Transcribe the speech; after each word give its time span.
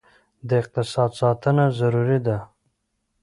د 0.47 0.49
اقتصاد 0.61 1.11
ساتنه 1.21 1.65
ضروري 1.79 2.19
ده. 2.27 2.37